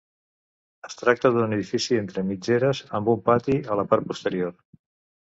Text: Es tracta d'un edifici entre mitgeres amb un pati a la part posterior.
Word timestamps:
Es 0.87 0.95
tracta 1.01 1.29
d'un 1.35 1.53
edifici 1.57 1.99
entre 2.03 2.23
mitgeres 2.29 2.81
amb 3.01 3.13
un 3.15 3.21
pati 3.29 3.59
a 3.75 3.79
la 3.81 3.87
part 3.93 4.09
posterior. 4.13 4.57